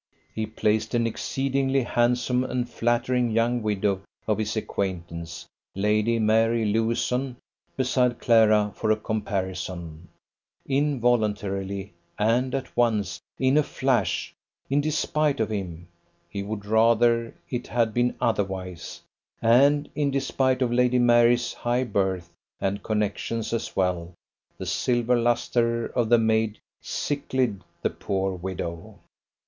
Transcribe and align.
He 0.33 0.47
placed 0.47 0.95
an 0.95 1.05
exceedingly 1.05 1.83
handsome 1.83 2.43
and 2.43 2.67
flattering 2.67 3.29
young 3.29 3.61
widow 3.61 4.01
of 4.27 4.39
his 4.39 4.57
acquaintance, 4.57 5.45
Lady 5.75 6.17
Mary 6.17 6.65
Lewison, 6.65 7.35
beside 7.77 8.17
Clara 8.19 8.71
for 8.73 8.89
a 8.89 8.95
comparison, 8.95 10.07
involuntarily; 10.67 11.93
and 12.17 12.55
at 12.55 12.75
once, 12.75 13.19
in 13.37 13.57
a 13.57 13.61
flash, 13.61 14.33
in 14.71 14.81
despite 14.81 15.39
of 15.39 15.51
him 15.51 15.87
(he 16.31 16.41
would 16.41 16.65
rather 16.65 17.35
it 17.51 17.67
had 17.67 17.93
been 17.93 18.15
otherwise), 18.19 19.01
and 19.39 19.87
in 19.93 20.09
despite 20.09 20.63
of 20.63 20.73
Lady 20.73 20.97
Mary's 20.97 21.53
high 21.53 21.83
birth 21.83 22.31
and 22.59 22.81
connections 22.81 23.53
as 23.53 23.75
well, 23.75 24.15
the 24.57 24.65
silver 24.65 25.15
lustre 25.15 25.85
of 25.93 26.09
the 26.09 26.17
maid 26.17 26.57
sicklied 26.81 27.61
the 27.83 27.91
poor 27.91 28.31
widow. 28.33 28.97